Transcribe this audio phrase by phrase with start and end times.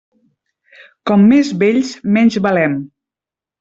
[1.11, 2.83] Com més vells, menys valem.